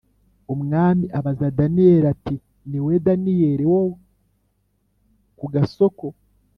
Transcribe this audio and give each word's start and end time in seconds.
Umwami 0.53 1.05
abaza 1.17 1.47
Daniyeli 1.59 2.07
ati 2.15 2.35
Ni 2.69 2.77
wowe 2.83 2.95
Daniyeli 3.07 3.65
wo 3.71 3.81
kugasoko 5.39 6.05